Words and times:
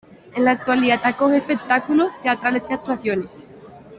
En 0.35 0.45
la 0.45 0.49
actualidad 0.49 1.01
acoge 1.03 1.37
espectáculos 1.37 2.19
teatrales 2.23 2.63
y 2.67 2.73
actuaciones. 2.73 3.45